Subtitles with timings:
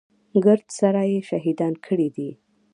[0.45, 2.29] ګرد سره يې شهيدان کړي دي.